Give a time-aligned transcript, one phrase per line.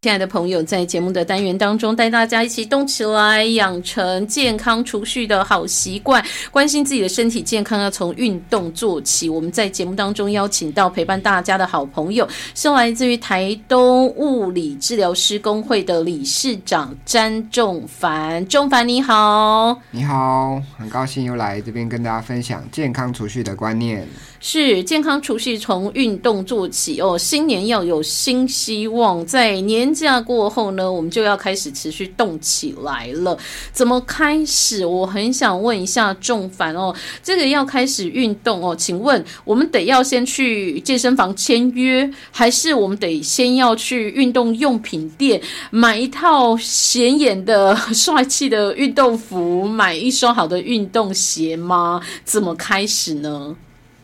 [0.00, 6.24] 亲爱的朋友，在节目的单元当中，带大家一起动起来，养成健康储蓄的好习惯。
[6.52, 9.28] 关心自己的身体健康，要从运动做起。
[9.28, 18.46] 我们在节目当中邀请到陪伴大家的好朋友，是来自于台东物理治疗师工会的理事长詹仲凡。
[18.46, 19.76] 仲凡，你好！
[19.90, 24.06] 你好，很高兴又来这边跟大家分享健康储蓄的观念。
[24.40, 29.24] 是健康储蓄从运动做起哦，新年要有新希望。
[29.26, 33.36] 在年假过后呢，我们就要开始持续动起来了。
[33.72, 34.86] 怎么开始？
[34.86, 52.00] 我很想问一下仲凡哦，这个要开始运动哦，请问我们得要先去健身房签约，还是我们得先要去运动用品店买一套显眼的帅气的运动服，买一双好的运动鞋吗？
[52.24, 53.56] 怎么开始呢？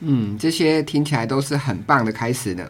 [0.04, 2.68] 嗯，这些听起来都是很棒的开始呢。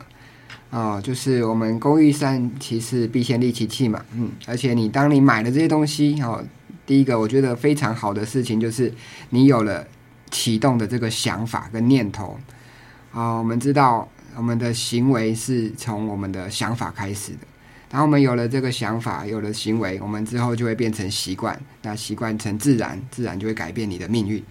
[0.70, 4.04] 哦，就是我们工欲善其事，必先利其器嘛。
[4.14, 6.42] 嗯，而且你当你买了这些东西，哦，
[6.86, 8.92] 第一个我觉得非常好的事情就是
[9.30, 9.86] 你有了
[10.30, 12.38] 启动的这个想法跟念头。
[13.12, 17.38] 啊，我们知道我们的行为是从我们的想法开始的。
[17.88, 21.56] 当我们有了这个想法，有了行为，我们之后就会变成习惯。
[21.82, 24.42] 那习惯成自然，自然就会改变你的命运。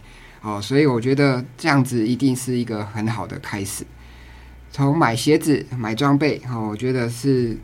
[0.43, 3.85] 哦，所以我觉得这样子一定是一个很好的开始。
[4.71, 7.57] 从买鞋子、买装备，哦，我觉得是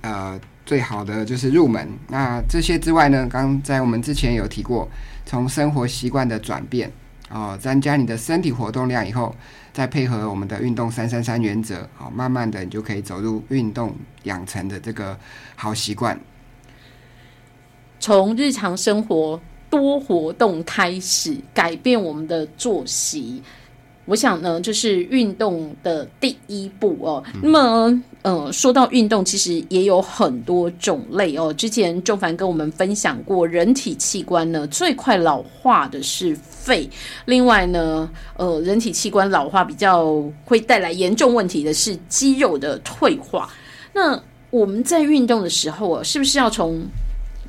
[0.00, 1.86] 呃最好的就是入门。
[2.08, 4.88] 那这些之外呢，刚在我们之前有提过，
[5.26, 6.90] 从生活习惯的转变，
[7.28, 9.36] 哦，增加你的身体活动量以后，
[9.74, 15.18] 再配合我们的运动三三三原则，好，慢慢的你就可以走入运动养成的这个
[15.56, 16.18] 好习惯。
[18.00, 19.38] 从日常生活。
[19.74, 23.42] 多活动开始改变我们的作息，
[24.04, 27.20] 我想呢，就是运动的第一步哦。
[27.42, 31.52] 那么，呃，说到运动，其实也有很多种类哦。
[31.52, 36.88] 之前仲凡跟我们分享过，人体器官呢最快老化的是肺，
[37.24, 43.50] 另外呢，呃，人体器官老化比较会带来严重问题的是肌肉的退化。
[43.92, 46.80] 那我们在运动的时候啊，是不是要从？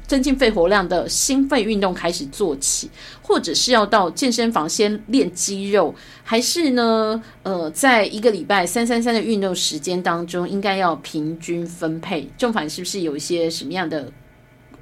[0.07, 2.89] 增进肺活量的心肺运动开始做起，
[3.21, 5.93] 或者是要到健身房先练肌肉，
[6.23, 7.21] 还是呢？
[7.43, 12.29] 呃，在一个礼拜三三三的运动时间当中，应该要平均分配。
[12.37, 14.11] 正反是不是有一些什么样的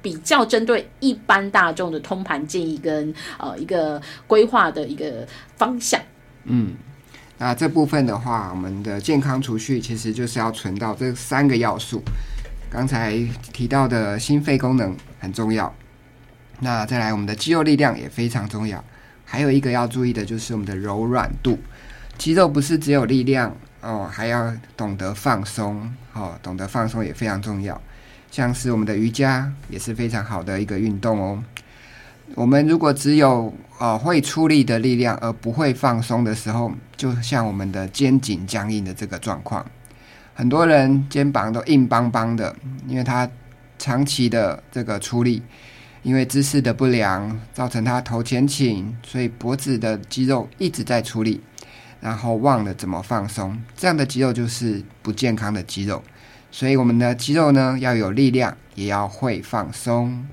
[0.02, 5.98] 比较针对一般大众的通盘建议跟呃一个规划的一个方向？
[6.44, 6.74] 嗯，
[7.38, 12.02] 那这部分的话，我们的健康储蓄其实就是要存到这三个要素。
[12.74, 13.16] 刚才
[13.52, 15.72] 提到的心肺功能很重要，
[16.58, 18.82] 那再来我们的肌肉力量也非常重要。
[19.24, 21.56] 还有一个要注意的就是我们的柔软度，
[22.18, 27.80] 肌肉不是只有力量哦，还要懂得放松哦，懂得放松也非常重要。
[28.32, 31.44] 像是我们的瑜伽也是非常好的一个运动哦。
[32.34, 39.64] 我们如果只有呃会出力的力量而不会放松的时候，就像我们的肩颈僵硬的这个状况。
[40.36, 42.54] 很多人肩膀都硬邦邦的，
[42.88, 43.30] 因为他
[43.78, 45.40] 长期的这个出力，
[46.02, 51.40] 因为姿势的不良，造成他头前倾，所以脖子的肌肉一直在出力，
[52.00, 56.02] 然后忘了怎么放松，这样的肌肉就是不健康的肌肉。
[56.50, 60.26] 所以我们的肌肉呢，要有力量，也要会放松。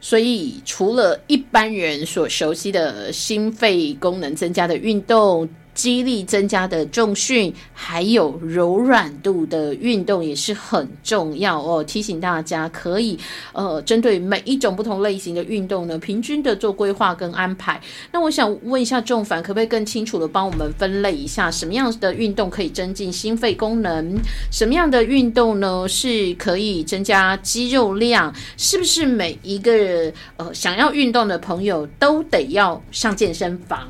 [0.00, 5.48] 所以除了一般人所熟悉的心肺功能增加的运动。
[5.74, 11.82] 肌力增加的重训，还有柔软度的运动也是很重要哦。
[11.82, 13.18] 提醒大家可以
[13.52, 17.80] 呃，针对每一种不同类型的运动呢，平均的做规划跟安排。
[18.12, 24.16] 那我想问一下仲凡，可不可以更清楚的帮我们分类一下，什么样的运动可以增进心肺功能？
[24.50, 28.34] 什么样的运动呢是可以增加肌肉量？
[28.56, 33.88] 是不是每一个呃想要运动的朋友都得要上健身房？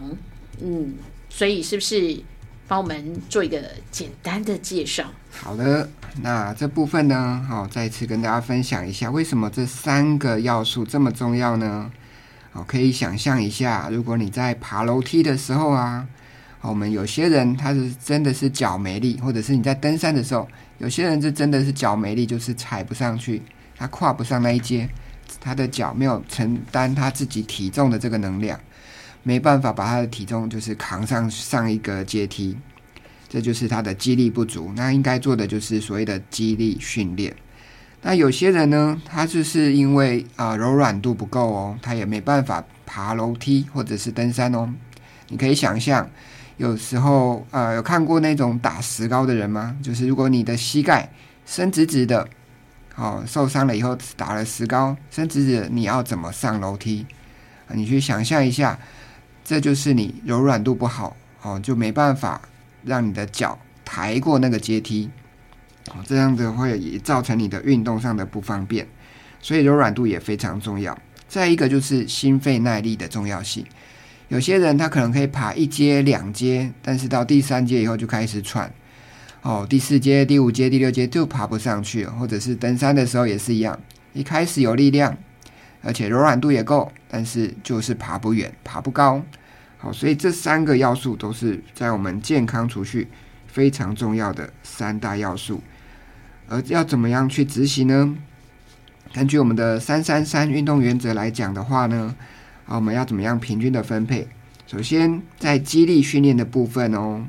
[0.62, 0.94] 嗯。
[1.31, 2.23] 所以是不是
[2.69, 3.59] 帮我们做一个
[3.91, 5.05] 简单的介绍？
[5.31, 5.88] 好的，
[6.21, 11.91] 那这部分呢，好，再次跟大家分享一下，为什么这三个要素这么重要呢？
[12.53, 16.05] 好，可以想象一下，如果你在爬楼梯的时候啊，
[16.61, 20.47] 我们有些人他是真的是脚没力，或者是你在登山的时候，
[20.79, 23.41] 有些人是真的是脚没力，就是踩不上去，
[23.77, 24.88] 他跨不上那一阶，
[25.41, 28.59] 他的脚没有承担他自己体重的这个能量，
[29.22, 32.56] 没办法把他的体重就是扛上上一个阶梯，
[33.28, 34.72] 这就是他的肌力不足。
[34.76, 37.34] 那应该做的就是所谓的肌力训练。
[38.02, 44.72] 那有些人呢，他就是因为啊柔软度不够哦，他也没办法爬楼梯或者是登山哦。
[45.28, 46.08] 你可以想象。
[46.56, 49.75] 有时候，呃，有看过那种打石膏的人吗？
[49.82, 51.11] 就是如果你的膝盖
[51.46, 52.28] 伸直直的，
[52.94, 57.06] 好受伤了以后打了石膏，伸直直，你要怎么上楼梯？
[57.72, 58.78] 你去想象一下，
[59.44, 62.40] 这就是你柔软度不好，哦，就没办法
[62.84, 65.10] 让你的脚抬过那个阶梯，
[65.90, 68.87] 哦，这样子会也造成你的运动上的不方便，
[69.40, 70.96] 所以柔软度也非常重要。
[71.28, 73.64] 再一个就是心肺耐力的重要性。
[74.28, 78.72] 有些人他可能可以爬一阶两阶，但是到第三阶以后就开始喘，
[79.43, 83.76] 哦，第四阶、第五阶、第六阶就爬不上去，或者是登山的时候也是一样，
[84.12, 85.16] 一开始有力量，
[85.82, 89.23] 而且柔软度也够，但是就是爬不远、爬不高。
[89.79, 93.09] 好，所以这三个要素都是在我们健康储蓄
[93.47, 95.62] 非常重要的三大要素。
[96.49, 98.17] 而要怎么样去执行呢？
[99.12, 102.15] 根据我们的三三三运动原则来讲的话呢？
[102.65, 104.29] 好，我们要怎么样平均的分配？
[104.67, 107.25] 首先，在肌力训练的部分哦，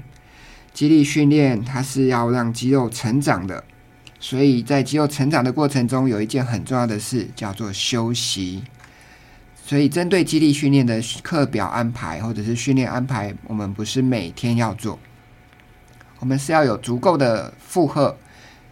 [0.73, 3.63] 肌力训练它是要让肌肉成长的，
[4.21, 8.63] 所以在肌肉成长的过程中，有一件很重要的事叫做休息。
[9.65, 14.99] 所以，针对肌力训练的课表安排或者是训练安排，我们不是每天要做，
[16.19, 18.15] 我们是要有足够的负荷。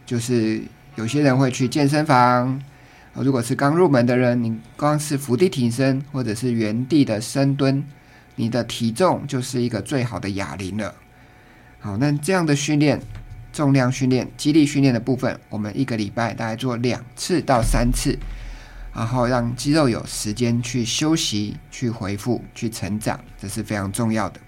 [0.06, 0.62] 就是
[0.96, 2.62] 有些人会去健身房。
[3.13, 7.84] 如果是刚入门的人，你光是伏地挺身或者是原地的深蹲，
[8.36, 10.94] 你的体重就是一个最好的哑铃了。
[11.80, 13.00] 好，那这样的训练，
[13.59, 18.17] 重量训练、肌力训练的部分，我们一个礼拜大概做两次到三次，
[18.95, 24.39] 然后让肌肉有时间去休息、去恢复、去成长，这是非常重要的。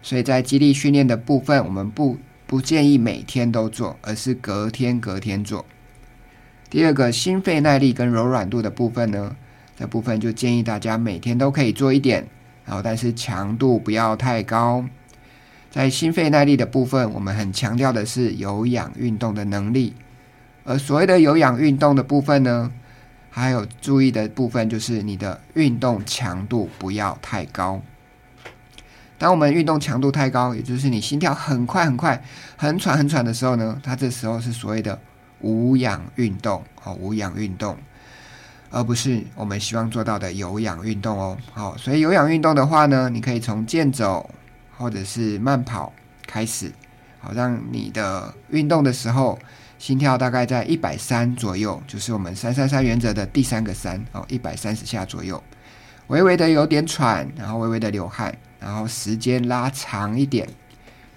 [0.00, 2.16] 所以在肌力训练的部分，我们不
[2.46, 5.66] 不建议每天都做，而是隔天隔天做。
[6.70, 9.34] 第二个心肺耐力跟柔软度的部分呢，
[9.76, 12.24] 这部分就建议大家每天都可以做一点，
[12.64, 14.84] 然后但是强度不要太高。
[15.76, 19.92] 在心肺耐力的部分，我们很强调的是有氧运动的能力，
[20.64, 22.72] 而所谓的有氧运动的部分呢，
[23.28, 27.82] 还有注意的部分就是你的运动强度不要太高。
[29.18, 32.24] 当我们运动强度太高，也就是你心跳很快很快、
[32.56, 34.98] 很喘很喘的时候呢，它这时候是所谓的。
[35.42, 37.76] 无氧运动，好，无氧运动，
[38.70, 41.36] 而不是我们希望做到的有氧运动哦。
[41.52, 44.30] 好，所以有氧运动的话呢，你可以从健走
[44.76, 45.92] 或者是慢跑
[46.26, 46.72] 开始，
[47.20, 49.38] 好，让你的运动的时候
[49.78, 55.42] 心跳大概在一百三左右，就是我们三三三原则的第三个三哦，一百三十下左右，
[56.08, 60.48] 微微的有点喘，然后微微的流汗，然后时间拉长一点，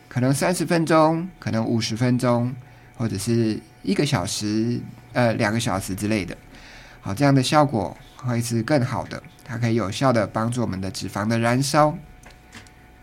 [0.08, 2.56] 可能三十分钟，可能五十分钟，
[2.96, 3.60] 或者是。
[3.82, 4.78] 一个小时，
[5.14, 6.36] 呃，两个小时之类的，
[7.00, 9.24] 好，这样的效果会是更好的。
[9.46, 11.98] 它可以有效的帮助我们的脂肪的燃烧。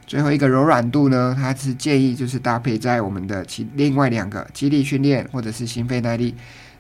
[0.07, 6.35] 最后一个柔软度呢，它是建议就是搭配在我们的其另外两个肌力训练或者是心肺耐力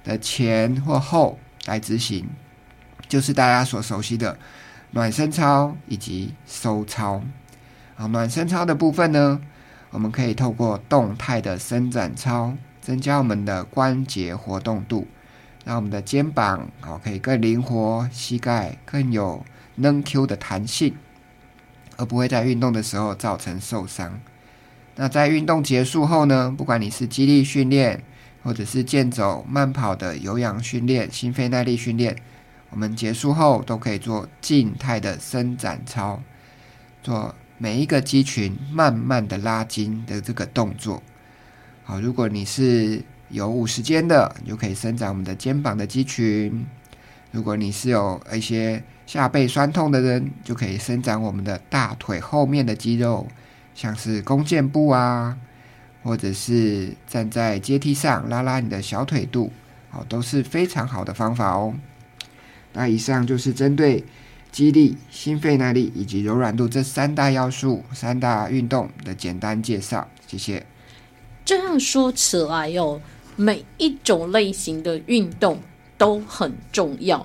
[0.05, 2.25] 的前或后来执行，
[3.08, 4.38] 就是大家所熟悉的
[4.93, 7.20] 暖身操以及收操。
[7.96, 9.41] 好，暖身操的部分呢，
[9.91, 12.55] 我们可以透过动态的伸展操。
[12.81, 15.08] 增加我们的关节活动度，
[15.65, 20.94] 让我们的肩膀好可以更灵活，膝盖更有能 Q 的弹性，
[21.96, 24.20] 而不会在运动的时候造成受伤。
[24.96, 26.55] 那在运动结束后呢？
[26.56, 28.03] 不管你是肌力训练，
[28.43, 32.17] 或者是健走、慢跑的有氧训练、心肺耐力训练，
[32.70, 36.22] 我们结束后都可以做静态的伸展操，
[37.03, 41.03] 做每一个肌群慢慢的拉筋的这个动作。
[41.84, 46.65] 好，如果你是有五时间的，你就可以伸展我们的肩膀的肌群；
[47.32, 53.27] 如果你是有一些下背酸痛的人，就可以伸展我们的大腿后面的肌肉，
[53.75, 55.39] 像是弓箭步啊，
[56.03, 59.53] 或者是站在阶梯上拉拉你的小腿肚，
[59.91, 61.75] 好，都是非常好的方法哦。
[62.72, 64.05] 那以上就是针对
[64.51, 70.67] 肌力、心肺耐力以及柔软度这三大要素、三大运动的简单介绍，谢谢。
[71.44, 73.01] 这样说起来哟，
[73.36, 75.60] 每一种类型的运动
[75.96, 77.25] 都很重要。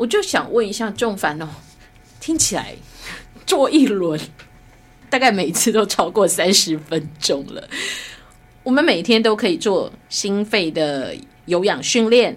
[0.00, 1.46] 我就想问一下仲凡哦，
[2.20, 2.74] 听起来
[3.44, 4.18] 做一轮
[5.10, 7.68] 大概每次都超过三十分钟了。
[8.62, 11.14] 我们每天都可以做心肺的
[11.44, 12.34] 有氧训练，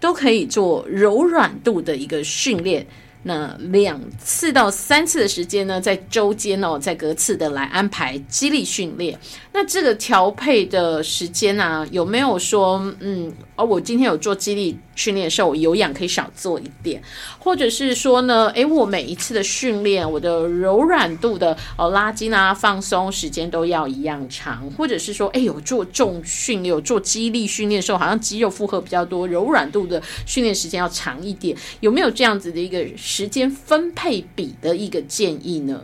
[0.00, 2.84] 都可以做柔软度的一个训练。
[3.28, 9.18] 那两次到三次的时间呢，在周间哦，再隔次的来安排激励训练。
[9.52, 17.02] 那这个调配的时间啊，有没有说，嗯，哦，我今天有做激励训练的时候，我有氧可以少做一点，
[17.38, 32.86] 或者是说呢，诶，我每一次的训练，我的柔软度的哦拉筋啊、放松时间都要一样长，或者是说，诶，有做重训、有做激励训练的时候，好像肌肉负荷比较多，柔软度的训练时间要长一点，有没有这样子的一个
[33.18, 35.80] 时间分配比的一个建议呢？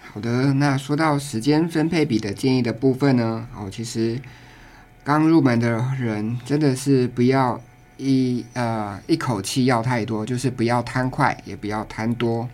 [0.00, 4.16] 好的，那说到时间分配比的建议的部分呢，哦，其实
[5.02, 7.60] 刚入门的人真的是不要
[7.96, 12.48] 一呃一口气要太多，就是不要贪快，也不要贪多，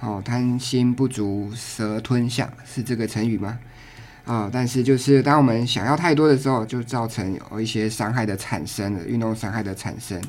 [0.00, 3.60] 哦，贪心不足蛇吞象是这个成语吗？
[4.24, 10.20] 啊，但是就是当我们想要太多的时候，就造成有一些伤害的产生了，运动伤害的产生。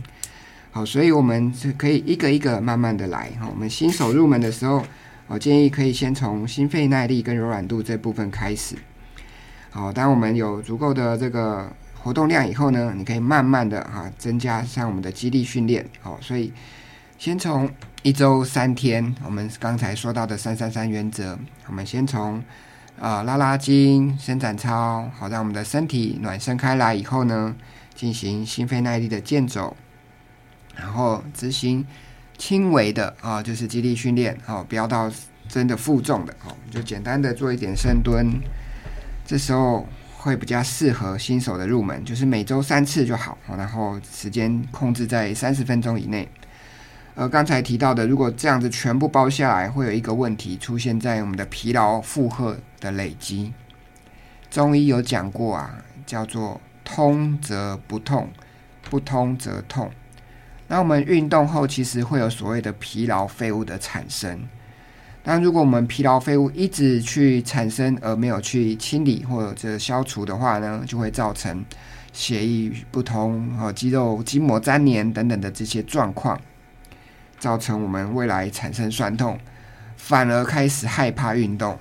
[0.74, 3.32] 好，所以我们是可以一个一个慢慢的来。
[3.39, 4.84] 哈，我们新手入门的时候。
[5.25, 8.75] 我建议可以先从心肺耐力跟柔软度这部分开始。
[9.72, 15.84] 好，当我们有足够的这个活动量以后呢，你可以慢慢的啊增加像我们的肌力训练。
[16.01, 16.51] 好，所以
[17.18, 17.68] 先从
[18.03, 22.44] 一周三天，我们刚才说到的三三三原则，我们先从
[23.00, 27.56] 啊拉拉筋、伸展操，好让我们的身体暖身开来以后呢，
[27.96, 29.75] 进行心肺耐力的健走，
[30.75, 31.86] 然后执行。
[32.36, 35.10] 轻微的啊，就是肌力训练哦，不要到
[35.48, 38.27] 真的负重的哦，就简单的做一点深蹲，
[39.24, 39.88] 这时候
[40.18, 46.27] 会比较适合新手的入门，就是每周三次就好，然后时间控制在三十分钟以内。
[47.13, 53.53] 呃，刚才提到的，如果这样子全部包下来，会有一个问题出现在我们的疲劳负荷的累积。
[54.50, 58.27] 中医有讲过啊，叫做通则不痛，
[58.89, 59.89] 不通则痛。
[60.74, 64.42] 那我们运动后，其实会有所谓的疲劳废物的产生。
[65.22, 71.63] 但如果我们疲劳废物一直去产生，而没有去清理或者消除的话呢，就会造成
[72.12, 76.42] 血液不通和肌肉筋膜粘连等等的这些状况，
[77.38, 79.38] 造成我们未来产生酸痛，
[79.96, 81.77] 反而开始害怕运动。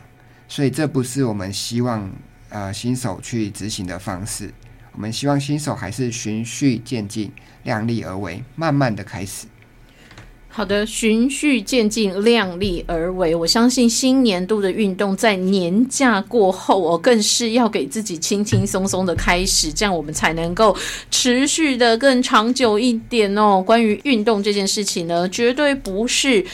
[0.49, 2.13] 所以这不是我们希望
[2.51, 4.53] 呃新手去执行的方式。
[4.95, 7.31] 我们希望新手还是循序渐进。
[7.65, 9.47] 量力而为，慢慢的开始。
[10.49, 13.37] 好的，循序渐进，量力而为。
[13.37, 20.77] 我相信新年度的运动在年假过后哦，更是要给自己轻轻松松的开始，这样我们才能够
[21.09, 23.63] 持续的更长久一点哦。
[23.65, 26.45] 关于运动这件事情呢，绝对不是。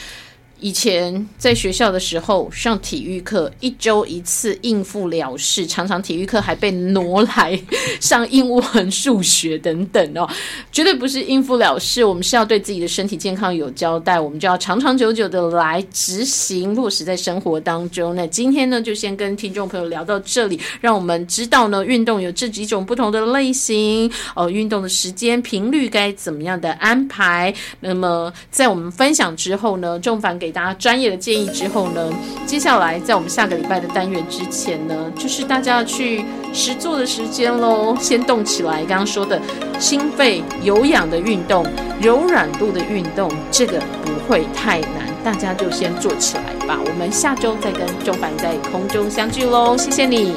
[0.61, 7.57] 以前在学校的时候上体育课，一周一次应付了事，常常体育课还被挪来
[8.01, 10.29] 上英文、数学等等哦，
[10.69, 12.03] 绝对不是应付了事。
[12.03, 18.13] 我们是要对自己的身体健康有交代，我们就要长长久久的来执行落实在生活当中。
[18.17, 27.53] 那今天呢，就先跟听众朋友聊到这里，让我们知道呢，运动有这几种不同的类型哦，运动的时间频率该怎么样的安排。
[27.79, 30.48] 那么在我们分享之后呢，重返给。
[30.49, 32.11] 给大家专业的建议之后呢，
[32.43, 38.83] 接下来在我们下个礼拜的单元之前呢，就是大家要去实做的时间喽，先动起来。
[38.85, 39.39] 刚刚说的
[39.77, 41.63] 心肺有氧的运动、
[42.01, 46.79] 柔软度的运动，这个不会太难，大家就先做起来吧。
[46.83, 50.33] 我们下周再跟钟凡在空中相聚喽，谢谢你。